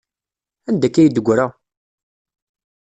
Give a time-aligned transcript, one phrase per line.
[0.69, 1.45] Anda akka ay d-teggra?